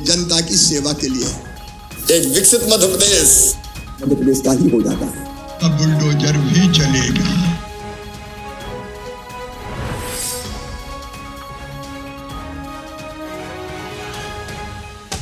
[0.00, 1.28] जनता की सेवा के लिए।
[2.10, 3.54] एक विकसित मध्य प्रदेश
[4.02, 5.30] मध्य प्रदेश का ही हो जाता है।
[5.62, 7.40] अब बुलडोजर भी चलेगा।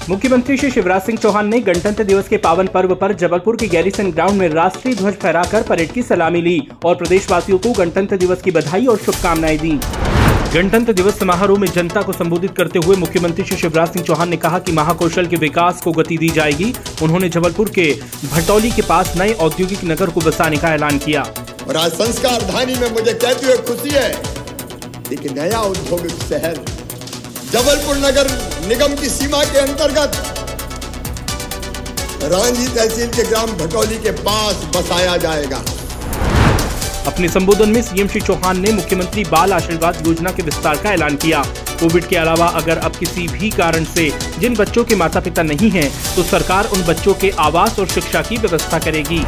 [0.08, 4.10] मुख्यमंत्री श्री शिवराज सिंह चौहान ने गणतंत्र दिवस के पावन पर्व पर जबलपुर के गैरिसन
[4.12, 8.50] ग्राउंड में राष्ट्रीय ध्वज फहराकर परेड की सलामी ली और प्रदेशवासियों को गणतंत्र दिवस की
[8.50, 9.78] बधाई और शुभकामनाएँ दी।
[10.52, 14.36] गणतंत्र दिवस समारोह में जनता को संबोधित करते हुए मुख्यमंत्री श्री शिवराज सिंह चौहान ने
[14.36, 16.72] कहा कि महाकौशल के विकास को गति दी जाएगी।
[17.02, 17.84] उन्होंने जबलपुर के
[18.24, 21.22] भटौली के पास नए औद्योगिक नगर को बसाने का ऐलान किया।
[21.68, 24.10] और आज संस्कार धानी में मुझे कहते हुए खुशी है
[25.12, 26.60] एक नया औद्योगिक शहर,
[27.52, 28.30] जबलपुर नगर
[28.68, 30.22] निगम की सीमा के अंतर्गत
[32.24, 35.62] रांझी तहसील के ग्राम भटौली के पास बसाया जाएगा।
[37.06, 41.16] अपने संबोधन में सीएम श्री चौहान ने मुख्यमंत्री बाल आशीर्वाद योजना के विस्तार का ऐलान
[41.16, 41.42] किया।
[41.80, 45.70] कोविड के अलावा अगर अब किसी भी कारण से जिन बच्चों के माता पिता नहीं
[45.70, 49.24] हैं, तो सरकार उन बच्चों के आवास और शिक्षा की व्यवस्था करेगी।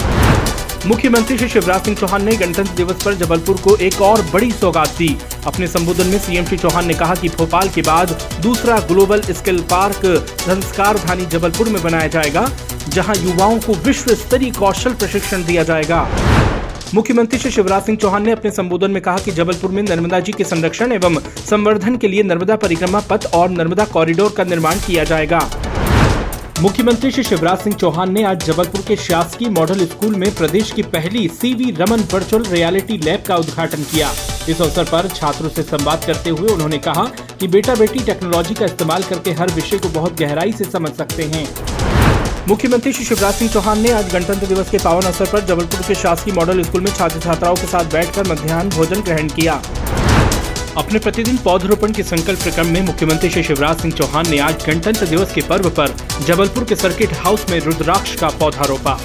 [0.86, 4.96] मुख्यमंत्री श्री शिवराज सिंह चौहान ने गणतंत्र दिवस पर जबलपुर को एक और बड़ी सौगात
[4.98, 5.16] दी।
[5.46, 9.60] अपने संबोधन में सीएम श्री चौहान ने कहा कि भोपाल के बाद दूसरा ग्लोबल स्किल
[9.70, 10.06] पार्क
[10.40, 12.48] संस्कार धानी जबलपुर में बनाया जाएगा
[12.88, 16.06] जहाँ युवाओं को विश्व स्तरीय कौशल प्रशिक्षण दिया जाएगा।
[16.94, 20.32] मुख्यमंत्री श्री शिवराज सिंह चौहान ने अपने संबोधन में कहा कि जबलपुर में नर्मदा जी
[20.32, 25.04] के संरक्षण एवं संवर्धन के लिए नर्मदा परिक्रमा पथ और नर्मदा कॉरिडोर का निर्माण किया
[25.04, 25.38] जाएगा।
[26.60, 30.82] मुख्यमंत्री श्री शिवराज सिंह चौहान ने आज जबलपुर के शासकीय मॉडल स्कूल में प्रदेश की
[30.90, 34.10] पहली C V Raman virtual reality lab का उद्घाटन किया।
[34.48, 38.64] इस अवसर पर छात्रों से संवाद करते हुए उन्होंने कहा कि बेटा बेटी टेक्नोलॉजी का
[38.64, 41.46] इस्तेमाल करके हर विषय को बहुत गहराई से समझ सकते हैं।
[42.48, 45.94] मुख्यमंत्री श्री शिवराज सिंह चौहान ने आज गणतंत्र दिवस के पावन अवसर पर जबलपुर के
[45.94, 49.54] शासकीय मॉडल स्कूल में छात्र छात्राओं के साथ बैठकर मध्याह्न भोजन ग्रहण किया।
[50.78, 55.06] अपने प्रतिदिन पौधरोपण के संकल्प क्रम में मुख्यमंत्री श्री शिवराज सिंह चौहान ने आज गणतंत्र
[55.06, 58.98] दिवस के पर्व पर जबलपुर के सर्किट हाउस में रुद्राक्ष का पौधा रोपा